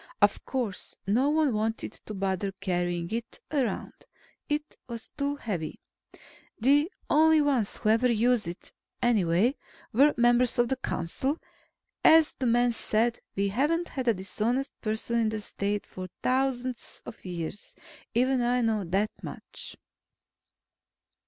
Of 0.19 0.43
course, 0.45 0.97
no 1.05 1.29
one 1.29 1.53
wanted 1.53 1.93
to 2.07 2.15
bother 2.15 2.51
carrying 2.53 3.11
it 3.11 3.39
around. 3.51 3.93
It 4.49 4.75
was 4.89 5.11
too 5.15 5.35
heavy. 5.35 5.79
The 6.59 6.91
only 7.07 7.39
ones 7.39 7.77
who 7.77 7.89
ever 7.89 8.11
used 8.11 8.47
it, 8.47 8.71
anyway, 9.03 9.57
were 9.93 10.15
members 10.17 10.57
of 10.57 10.69
the 10.69 10.75
council. 10.77 11.37
As 12.03 12.33
the 12.33 12.47
man 12.47 12.73
said, 12.73 13.19
we 13.35 13.49
haven't 13.49 13.89
had 13.89 14.07
a 14.07 14.15
dishonest 14.15 14.71
person 14.81 15.19
in 15.19 15.29
the 15.29 15.39
State 15.39 15.85
for 15.85 16.07
thousands 16.23 17.03
of 17.05 17.23
years. 17.23 17.75
Even 18.15 18.41
I 18.41 18.61
know 18.61 18.83
that 18.83 19.11
much. 19.21 19.77